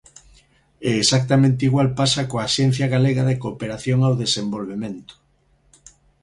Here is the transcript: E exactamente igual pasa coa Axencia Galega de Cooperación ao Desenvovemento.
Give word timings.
E 0.89 0.91
exactamente 1.03 1.61
igual 1.69 1.89
pasa 1.99 2.27
coa 2.29 2.45
Axencia 2.47 2.91
Galega 2.95 3.23
de 3.29 3.39
Cooperación 3.43 3.99
ao 4.03 4.17
Desenvovemento. 4.21 5.13